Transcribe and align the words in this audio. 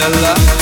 your 0.00 0.08
love 0.22 0.59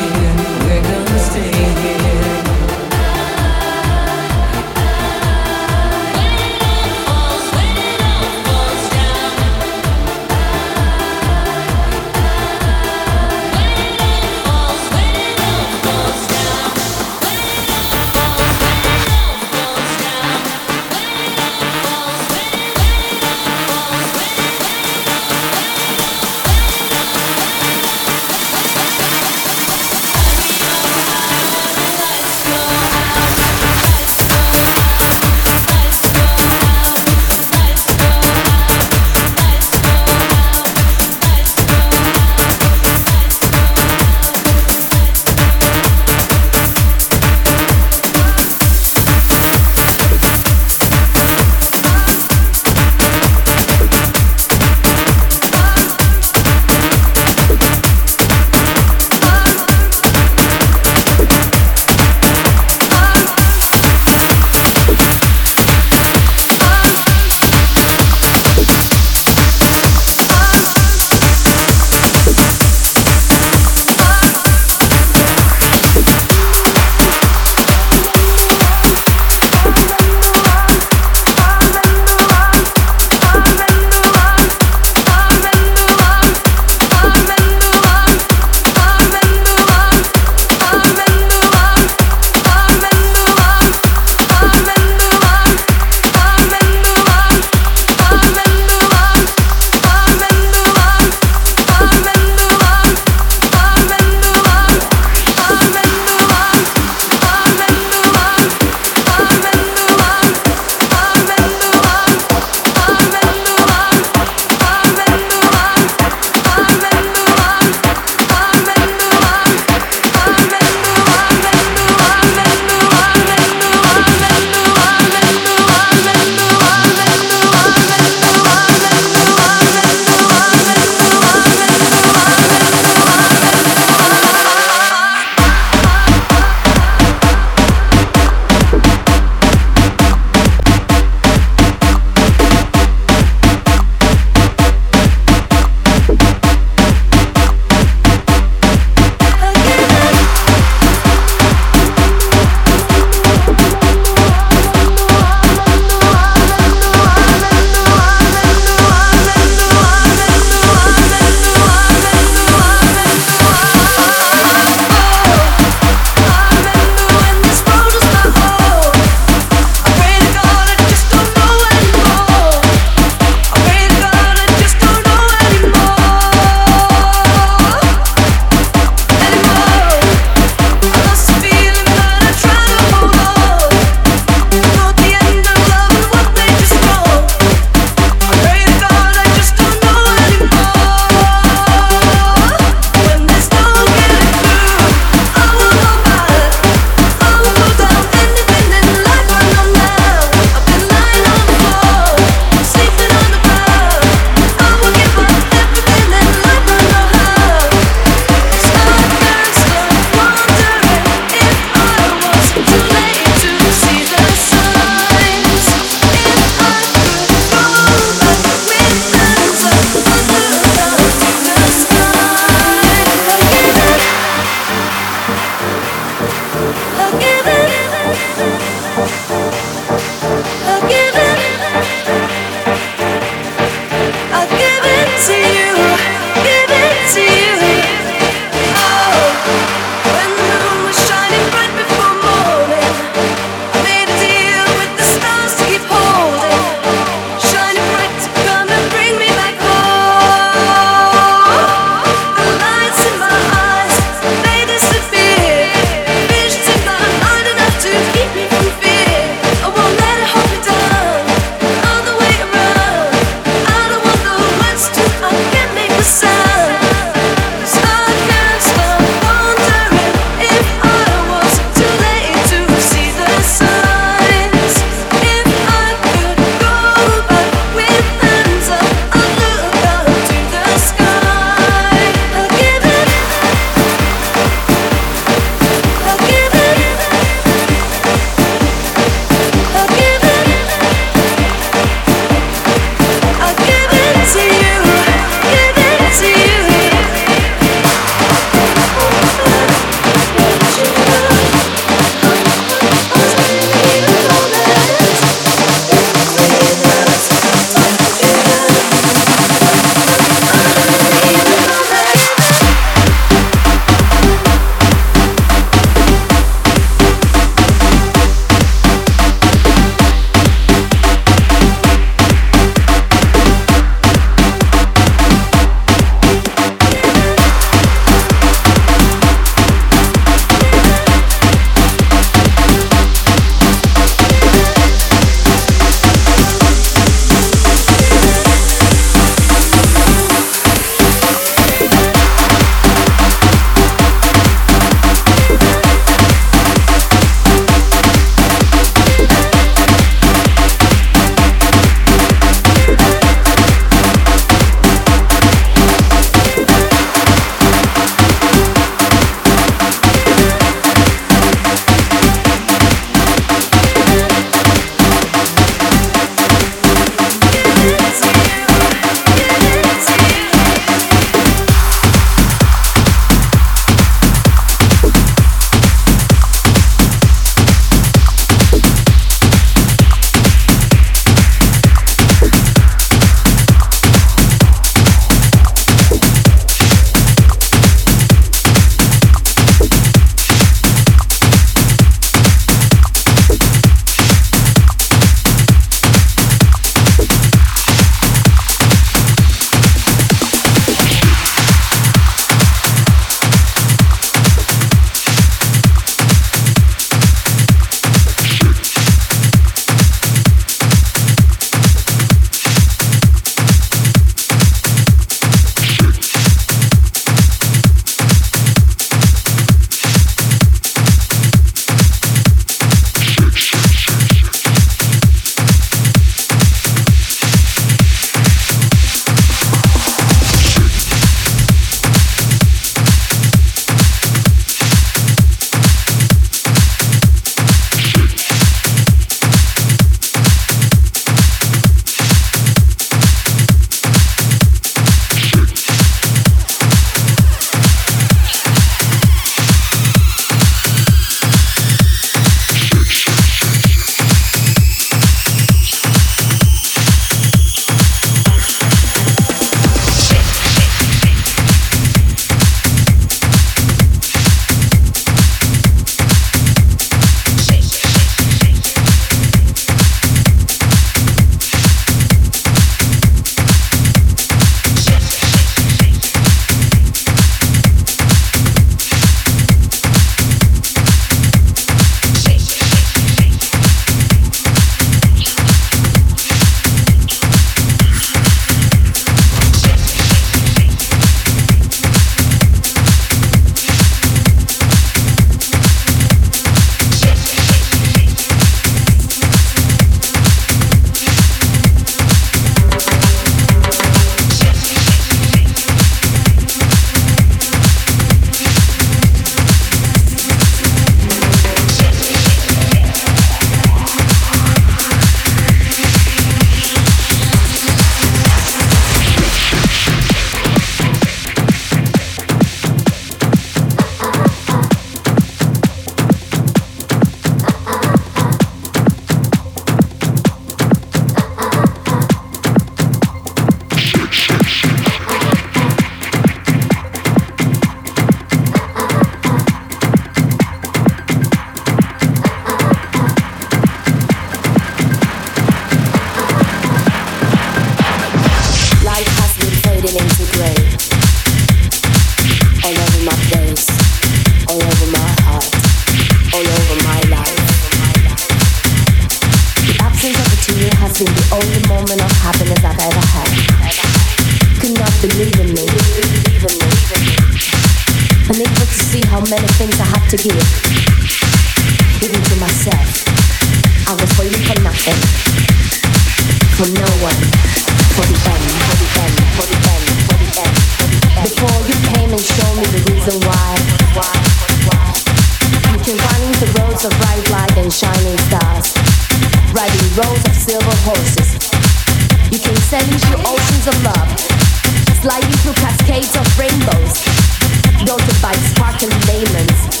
Don't 598.06 598.18
bite 598.42 598.56
sparkling 598.56 599.10
diamonds. 599.20 600.00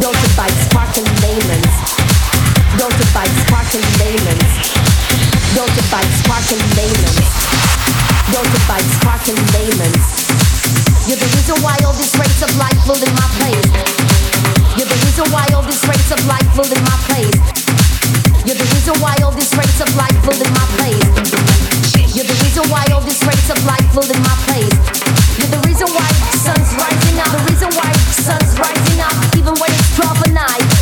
Don't 0.00 0.16
sparkling 0.70 1.04
diamonds. 1.20 1.97
Bite 2.68 3.32
sparkling. 3.48 3.82
Don't 5.56 5.72
bite 5.90 6.12
sparkling. 6.20 6.60
Don't 8.28 8.52
bite 8.68 8.88
sparkling 9.00 9.40
diamonds. 9.50 10.04
You're 11.08 11.16
the 11.16 11.28
reason 11.32 11.56
why 11.64 11.74
all 11.86 11.96
these 11.96 12.12
rays 12.20 12.42
of 12.44 12.52
light 12.60 12.76
float 12.84 13.00
in 13.00 13.12
my 13.16 13.24
place. 13.40 13.72
You're 14.76 14.86
the 14.86 15.00
reason 15.00 15.26
why 15.32 15.48
all 15.56 15.64
these 15.64 15.82
rays 15.88 16.12
of 16.12 16.20
light 16.28 16.44
float 16.52 16.70
in 16.70 16.84
my 16.84 16.96
place. 17.08 17.40
You're 18.44 18.60
the 18.60 18.68
reason 18.76 18.94
why 19.00 19.16
all 19.24 19.32
these 19.32 19.52
rays 19.56 19.80
of 19.80 19.88
light 19.96 20.14
flood 20.20 20.38
in 20.38 20.52
my 20.52 20.66
place. 20.76 21.08
You're 22.14 22.28
the 22.28 22.36
reason 22.44 22.68
why 22.68 22.84
all 22.92 23.00
these 23.00 23.24
rays 23.24 23.48
of 23.50 23.58
light 23.64 23.88
flood 23.96 24.12
in 24.12 24.20
my 24.22 24.36
place. 24.44 24.76
You're 25.40 25.52
the 25.56 25.60
reason 25.64 25.88
why 25.96 26.08
sun's 26.36 26.70
rising 26.76 27.16
up. 27.16 27.32
The 27.32 27.42
reason 27.48 27.70
why 27.72 27.90
sun's 28.12 28.52
rising 28.60 29.00
up, 29.00 29.16
even 29.36 29.56
when 29.56 29.72
it's 29.72 29.96
12 29.96 30.22
at 30.28 30.32
night. 30.32 30.77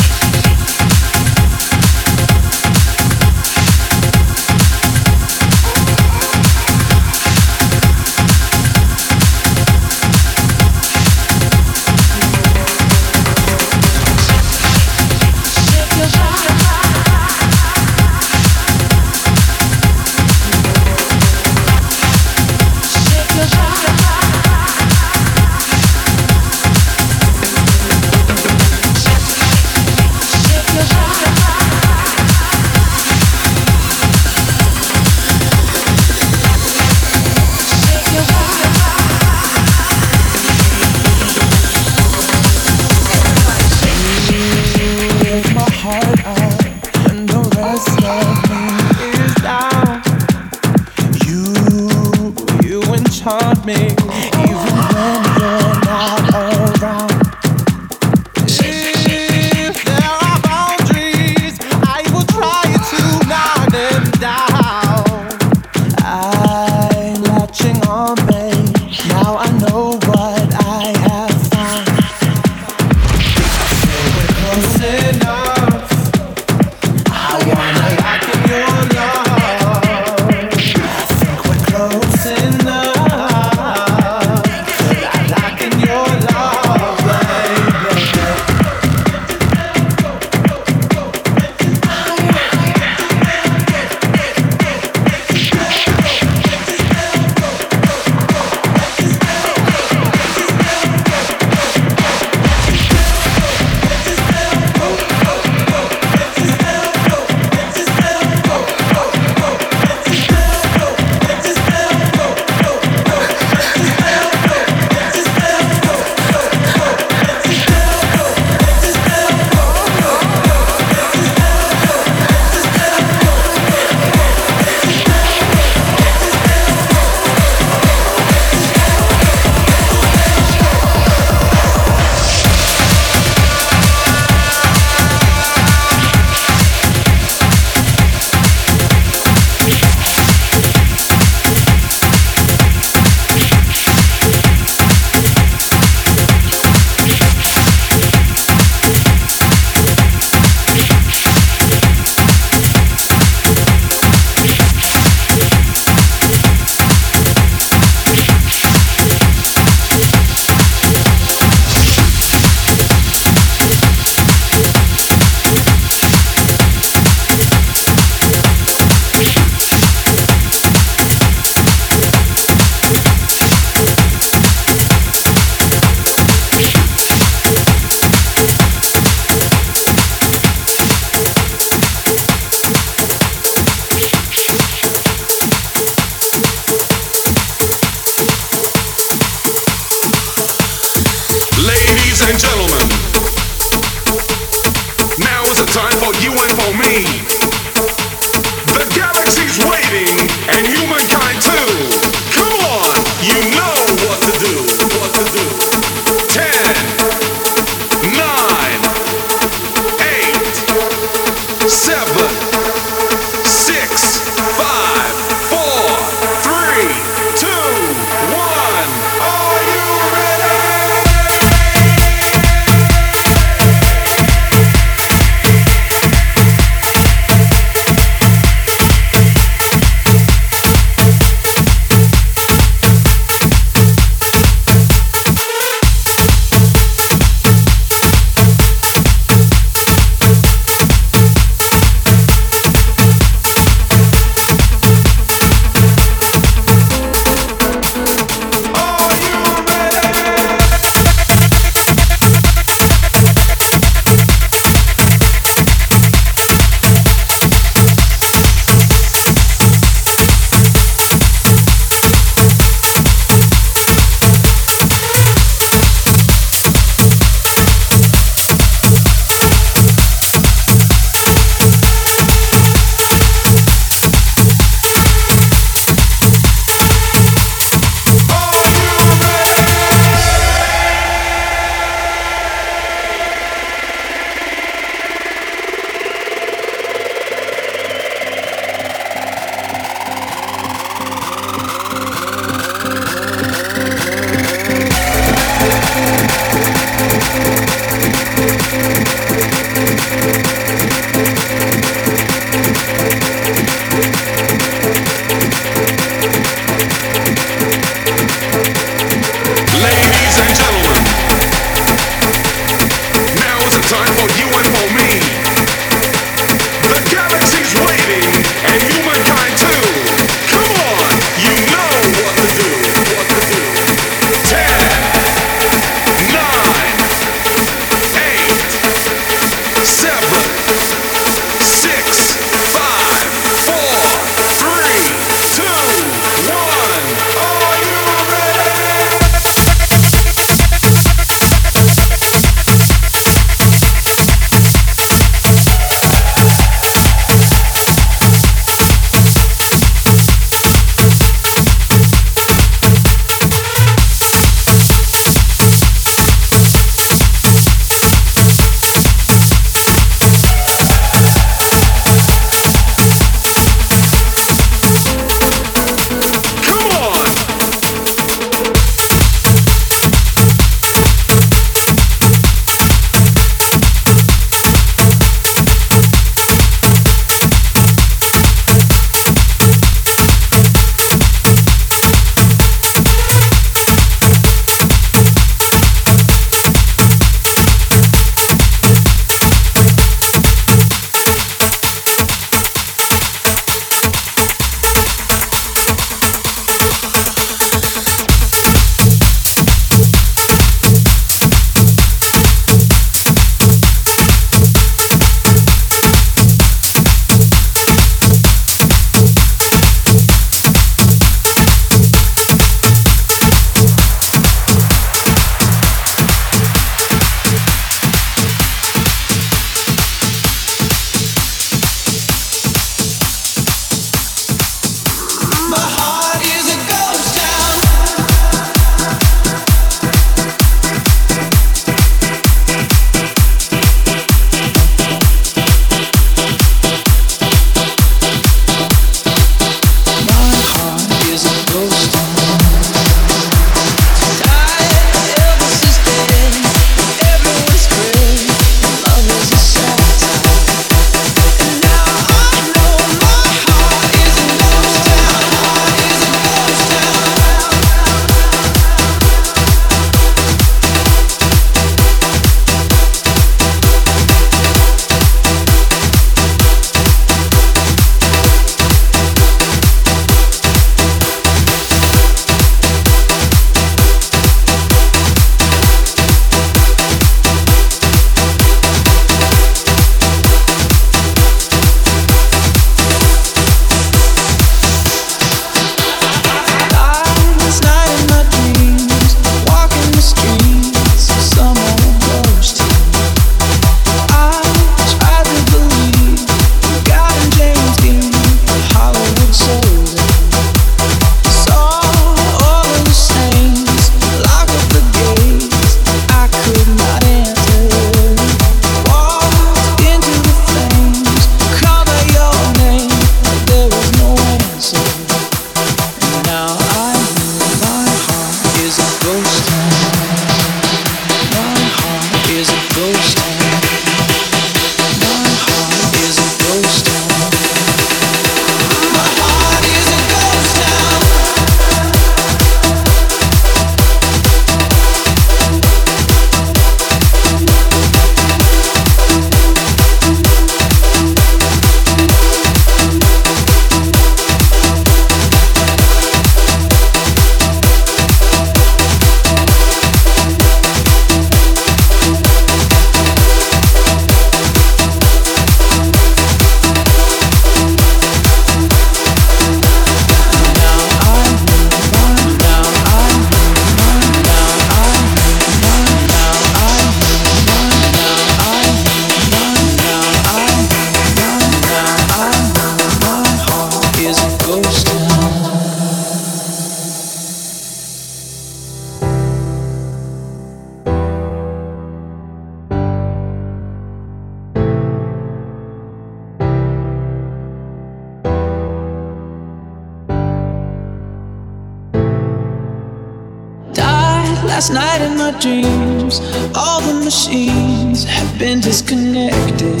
Last 594.74 594.90
night 594.90 595.20
in 595.20 595.36
my 595.36 595.50
dreams, 595.60 596.40
all 596.74 597.02
the 597.02 597.22
machines 597.22 598.24
have 598.24 598.58
been 598.58 598.80
disconnected. 598.80 600.00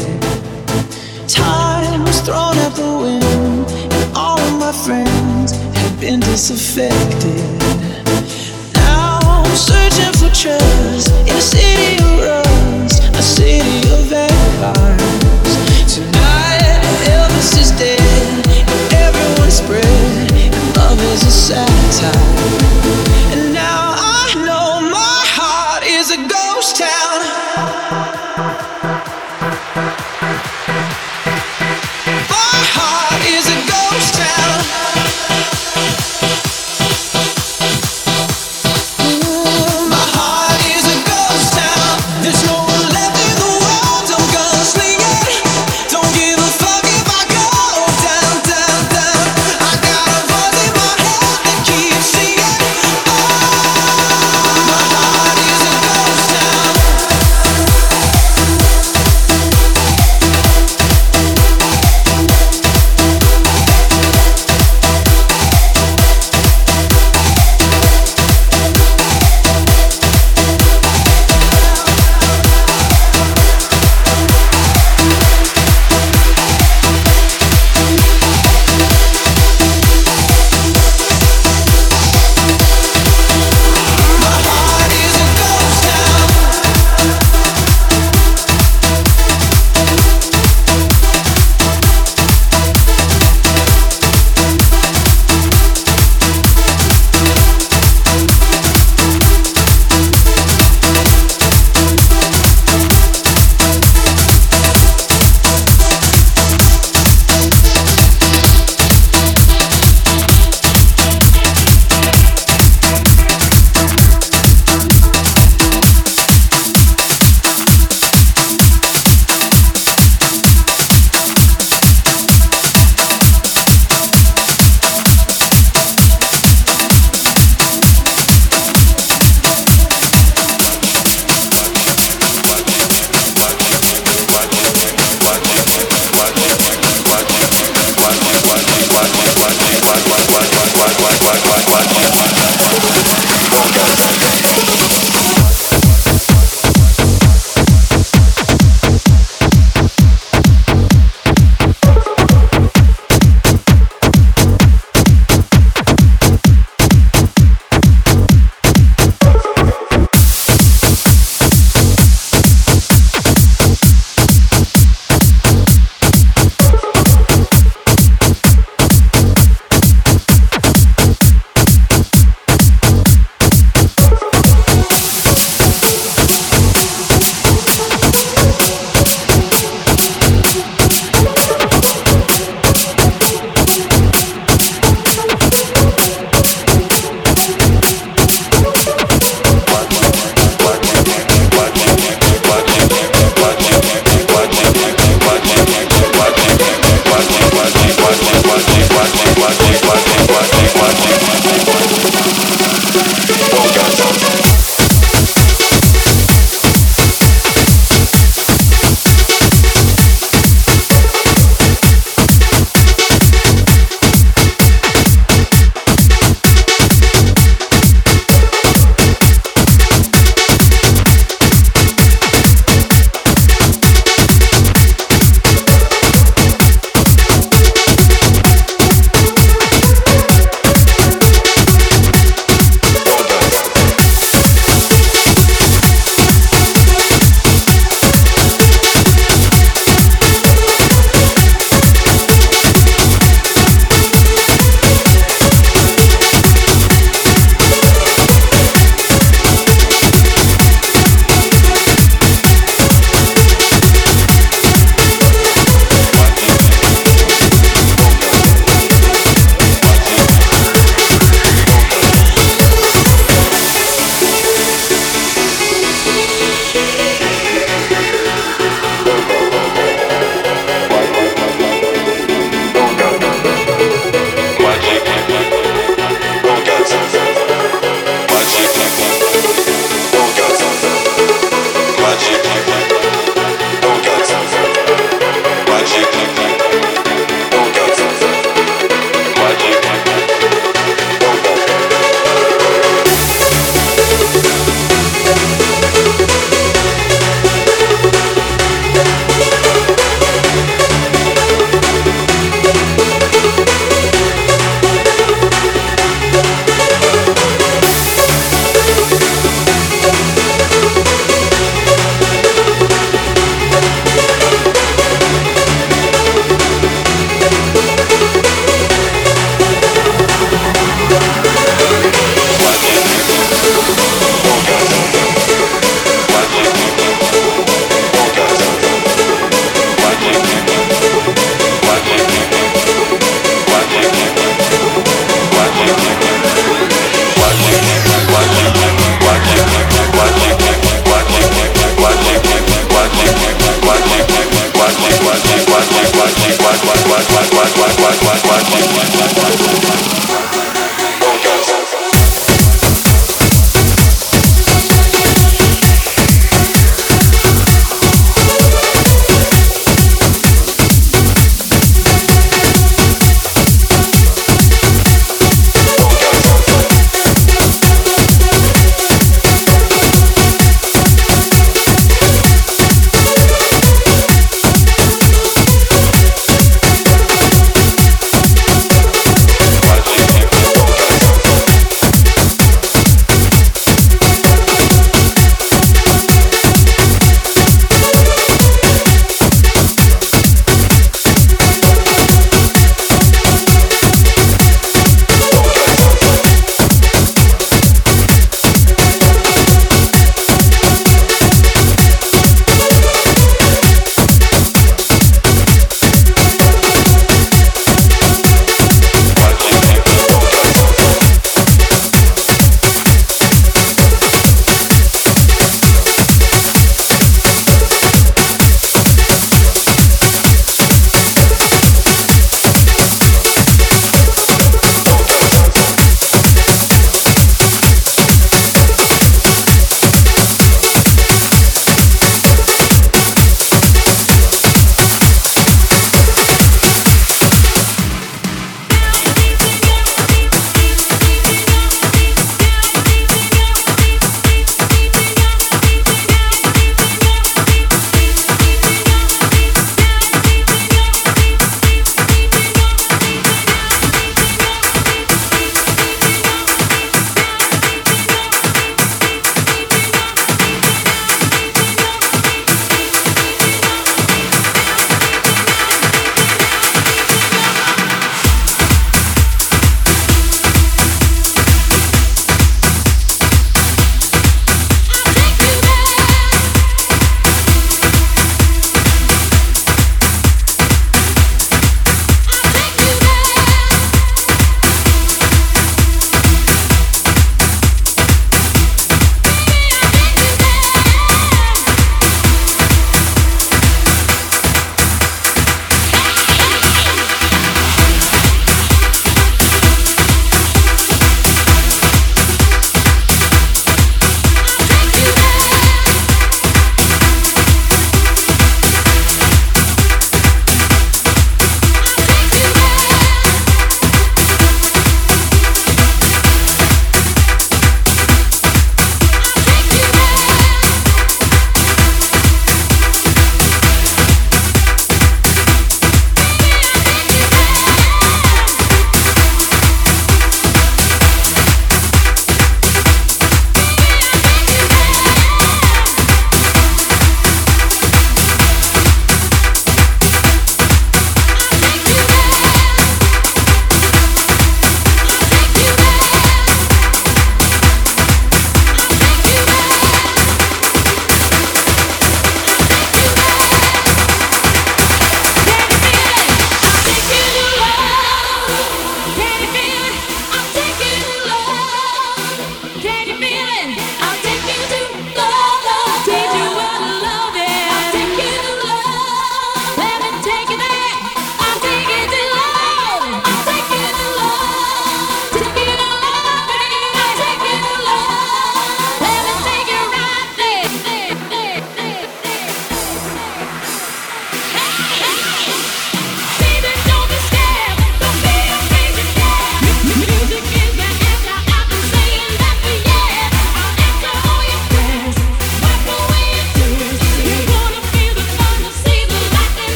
Time 1.28 2.02
was 2.04 2.22
thrown 2.22 2.56
out 2.56 2.74
the 2.74 2.90
wind, 3.04 3.68
and 3.92 4.16
all 4.16 4.40
of 4.40 4.58
my 4.58 4.72
friends 4.72 5.52
have 5.76 6.00
been 6.00 6.20
disaffected. 6.20 7.44
Now 8.72 9.20
I'm 9.22 9.54
searching 9.54 10.12
for 10.16 10.32
trust 10.32 11.12
in 11.28 11.36
a 11.36 11.44
city 11.52 12.02
of 12.02 12.18
rust, 12.24 13.02
a 13.12 13.22
city 13.22 13.76
of 13.92 14.08
vampires. 14.08 15.54
Tonight, 15.94 16.80
Elvis 17.12 17.60
is 17.60 17.70
dead, 17.72 18.46
and 18.56 18.94
everyone's 19.04 19.52
spread, 19.52 20.32
and 20.32 20.76
love 20.78 20.98
is 21.12 21.22
a 21.24 21.30
satire. 21.30 23.11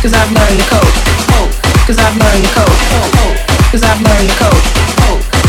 Cause 0.00 0.14
I've 0.14 0.32
learned 0.32 0.56
the 0.56 0.64
code. 0.64 0.94
Cause 1.84 2.00
I've 2.00 2.16
learned 2.16 2.40
the 2.40 2.48
code. 2.56 2.72
Cause 3.68 3.84
I've 3.84 4.00
learned 4.00 4.32
the 4.32 4.36
code. 4.40 4.64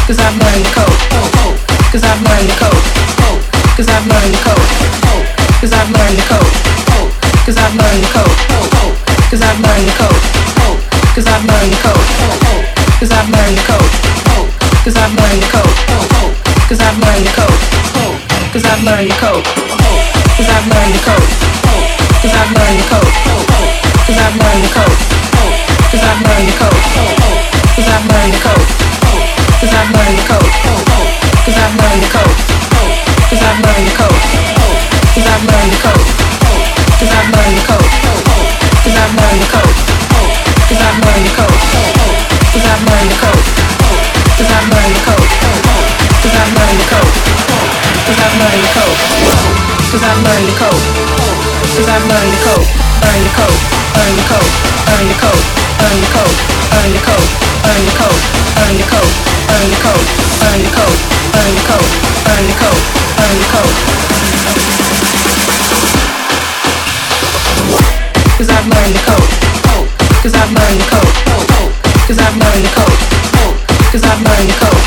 Cause 0.04 0.20
I've 0.20 0.36
learned 0.44 0.68
the 0.68 0.72
code. 0.76 0.92
Cause 1.88 2.04
I've 2.04 2.20
learned 2.20 2.52
the 2.52 2.60
code. 2.60 2.84
Cause 3.80 3.88
I've 3.88 4.04
learned 4.12 4.36
the 4.36 4.44
code. 4.44 4.68
Cause 5.64 5.72
I've 5.72 5.88
learned 5.88 6.20
the 6.20 6.28
code. 6.28 6.52
Cause 7.48 7.56
I've 7.64 7.80
learned 7.80 8.04
the 8.04 8.12
code. 8.12 8.36
Cause 9.32 9.40
I've 9.40 9.56
learned 9.64 9.88
the 9.88 9.96
code. 9.96 10.20
Cause 11.16 11.32
I've 11.32 11.48
learned 11.48 11.72
the 11.72 11.80
code. 11.80 12.04
Cause 13.00 13.08
I've 13.08 13.32
learned 13.32 13.56
the 13.56 13.64
code. 13.64 13.88
Cause 16.68 16.84
I've 16.84 17.00
learned 17.00 17.18
the 17.18 17.24
code. 17.32 17.56
Cause 18.52 18.66
I've 18.66 18.84
learned 18.84 19.08
the 19.08 19.16
code. 19.16 19.46
Cause 20.36 20.50
I've 20.50 20.68
learned 20.68 20.94
the 20.94 21.00
code. 21.08 21.30
Cause 22.20 22.34
I've 22.36 22.52
learned 22.52 22.80
the 22.80 22.86
code. 22.90 23.14
Code. 23.48 23.71
Cause 24.12 24.20
I've 24.20 24.36
learned 24.36 24.64
the 24.68 24.72
code. 24.76 25.00
Cause 25.88 26.04
I've 26.04 26.20
learned 26.28 26.52
the 26.52 26.56
code. 26.60 26.76
Cause 27.80 27.88
I've 27.88 28.04
learned 28.12 28.34
the 28.36 28.44
code. 28.44 28.68
Cause 29.56 29.72
I've 29.72 29.88
learned 29.88 30.20
the 30.20 30.28
code. 30.28 30.52
Cause 31.48 31.56
I've 31.56 31.72
learned 31.80 32.04
the 32.04 32.12
code. 32.12 32.36
Cause 33.32 33.40
I've 33.40 33.64
learned 33.64 33.88
the 33.88 33.96
code. 33.96 34.20
Cause 35.16 35.28
I've 35.32 35.48
learned 35.48 35.72
the 35.72 35.80
code. 35.80 36.04
Cause 37.00 37.08
I've 37.08 37.32
learned 37.32 37.56
the 37.56 37.64
code. 37.72 37.88
Cause 38.84 39.00
I've 39.00 39.16
learned 39.16 39.40
the 39.40 39.48
code. 39.48 39.80
Cause 40.68 40.84
I've 40.84 41.00
learned 41.08 41.24
the 41.24 41.32
code. 41.32 41.56
Cause 42.52 42.68
I've 42.68 42.84
learned 42.84 43.16
the 44.92 45.08
code. 45.08 45.30
Cause 46.20 46.36
I've 46.36 46.52
learned 46.52 46.80
the 46.80 46.88
code. 46.92 47.14
Cause 48.04 48.20
I've 48.20 48.36
learned 48.44 48.64
the 48.64 48.72
code. 48.76 49.71
Cause 49.92 50.08
I've 50.08 50.24
learned 50.24 50.48
the 50.48 50.56
code. 50.56 50.84
Cause 51.76 51.84
I've 51.84 52.08
learned 52.08 52.32
the 52.32 52.40
code. 52.48 52.64
Learn 53.04 53.20
the 53.28 53.32
code. 53.36 53.60
Learn 53.92 54.16
the 54.16 54.24
code. 54.24 54.52
Learn 54.88 55.04
the 55.12 55.16
code. 55.20 55.44
Learn 55.84 56.00
the 56.00 56.08
code. 56.16 56.32
Learn 56.72 56.92
the 56.96 57.04
code. 57.04 57.28
Learn 57.68 57.84
the 57.84 57.92
code. 57.92 58.24
Learn 58.56 58.78
the 58.80 58.88
code. 58.88 59.12
Learn 59.52 59.68
the 59.68 59.92
code. 59.92 60.08
Learn 60.40 60.64
the 60.64 60.72
code. 60.72 60.96
Learn 61.36 61.52
the 61.52 61.66
code. 61.68 61.92
Learn 62.24 62.48
the 62.48 62.56
code. 62.56 62.88
Learn 63.20 63.36
the 63.36 63.48
code. 63.52 63.76
Cause 68.40 68.48
I've 68.48 68.68
learned 68.72 68.96
the 68.96 69.04
code. 69.04 69.28
Cause 70.24 70.36
I've 70.40 70.56
learned 70.56 70.80
the 70.80 70.88
code. 70.88 71.12
Cause 72.08 72.16
I've 72.16 72.38
learned 72.40 72.64
the 72.64 72.72
code. 72.80 72.96
Cause 73.92 74.08
I've 74.08 74.24
learned 74.24 74.48
the 74.48 74.56
code. 74.56 74.80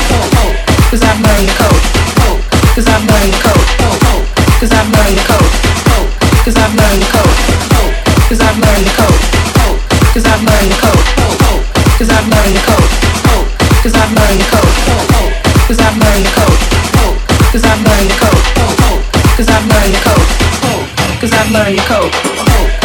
Cause 0.89 1.03
I've 1.05 1.21
learned 1.21 1.45
the 1.45 1.53
code. 1.61 1.81
Cause 2.73 2.87
I've 2.89 3.05
learned 3.05 3.33
the 3.33 3.39
code 3.45 4.04
cause 4.65 4.81
I've 4.81 4.89
learned 4.97 5.13
the 5.13 5.25
code. 5.29 5.53
Hope, 5.93 6.09
I've 6.49 6.73
learned 6.73 7.01
the 7.05 7.09
code. 7.13 7.37
Hope, 7.77 7.93
I've 8.33 8.57
learned 8.57 8.85
the 8.85 8.93
code. 8.97 9.21
Hope, 9.61 9.77
I've 10.17 10.41
learned 10.41 10.69
the 10.73 10.77
code. 10.81 11.01
Hope, 11.21 11.37
I've 12.01 12.25
learned 12.31 12.55
the 12.55 12.65
code. 12.65 12.89
Hope, 13.05 13.45
I've 15.69 15.97
learned 16.01 16.25
the 16.25 16.33
code. 16.33 16.57
Hope, 16.97 17.13
I've 17.45 17.77
learned 17.77 18.09
the 18.09 18.15
code. 18.15 18.41
Hope, 18.57 18.57
I've 19.45 19.61
learned 19.69 19.93
the 19.93 20.01
code. 20.01 20.25
Hope, 20.65 20.89
I've 21.21 21.51
learned 21.53 21.77
the 21.77 21.85
code. 21.85 22.09
Hope, 22.09 22.81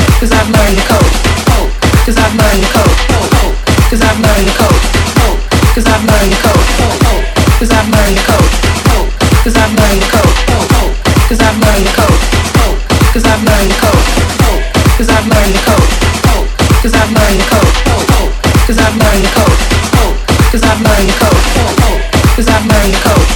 I've 5.65 6.01
learned 6.01 6.33
the 6.33 6.37
code. 6.43 6.67
Hope, 6.91 7.25
I've 7.71 7.89
learned 7.89 8.17
the 8.17 8.25
code. 8.27 8.51
Hope, 8.91 9.11
cause 9.45 9.57
I've 9.57 9.73
learned 9.79 10.03
the 10.03 10.11
code. 10.11 10.30
Cause 11.31 11.39
I've 11.43 11.57
learned 11.63 11.87
the 11.87 11.93
code. 11.95 12.21
Cause 13.15 13.25
I've 13.25 13.39
learned 13.47 13.71
the 13.71 13.79
code. 13.79 14.03
Cause 14.99 15.09
I've 15.09 15.29
learned 15.31 15.55
the 15.55 15.63
code. 15.63 15.89
Cause 16.83 16.93
I've 16.93 17.13
learned 17.15 17.39
the 17.39 17.47
code. 17.47 17.71
Cause 18.67 18.79
I've 18.79 18.97
learned 18.99 19.23
the 19.23 19.31
code. 19.31 19.59
Cause 20.51 20.63
I've 20.65 20.83
learned 20.83 21.09
the 21.09 21.15
code. 21.23 22.35
Cause 22.35 22.49
I've 22.49 22.67
learned 22.67 22.95
the 22.95 22.99
code. 22.99 23.30